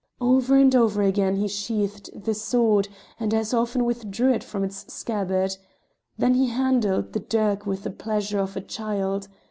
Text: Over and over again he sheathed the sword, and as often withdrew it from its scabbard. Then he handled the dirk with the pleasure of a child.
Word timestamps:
Over 0.19 0.55
and 0.57 0.73
over 0.75 1.03
again 1.03 1.35
he 1.35 1.47
sheathed 1.47 2.23
the 2.25 2.33
sword, 2.33 2.89
and 3.19 3.35
as 3.35 3.53
often 3.53 3.85
withdrew 3.85 4.33
it 4.33 4.43
from 4.43 4.63
its 4.63 4.91
scabbard. 4.91 5.57
Then 6.17 6.33
he 6.33 6.47
handled 6.47 7.13
the 7.13 7.19
dirk 7.19 7.67
with 7.67 7.83
the 7.83 7.91
pleasure 7.91 8.39
of 8.39 8.57
a 8.57 8.61
child. 8.61 9.27